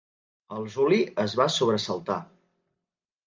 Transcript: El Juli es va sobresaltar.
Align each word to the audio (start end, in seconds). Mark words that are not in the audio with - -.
El 0.55 0.63
Juli 0.75 0.97
es 1.25 1.35
va 1.41 1.47
sobresaltar. 1.57 2.17